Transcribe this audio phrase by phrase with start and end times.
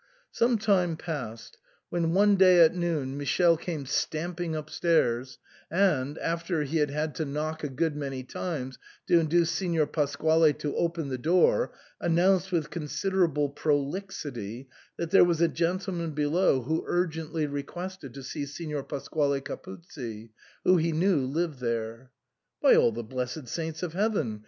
[0.31, 5.37] Some time passed, when one day at noon Michele came stamping upstairs,
[5.69, 10.53] and, after he had had to knock a good many times to induce Signor Pasquale
[10.53, 14.67] to open the door, announced with considerable prolixity
[14.97, 20.31] that there was a gentleman below who urgently requested to see Signor Pasquale Capuzzi,
[20.63, 22.09] who he knew lived there."
[22.63, 24.39] By all the blessed saints of Heaven